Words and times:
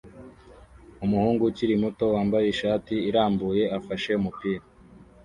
Umuhungu 1.03 1.41
ukiri 1.49 1.75
muto 1.83 2.05
wambaye 2.15 2.45
ishati 2.49 2.93
irambuye 3.09 3.63
afashe 3.77 4.11
umupira 4.19 4.61